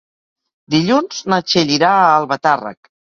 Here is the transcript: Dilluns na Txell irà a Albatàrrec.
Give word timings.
Dilluns 0.75 1.19
na 1.33 1.39
Txell 1.49 1.73
irà 1.75 1.91
a 1.99 2.09
Albatàrrec. 2.15 2.91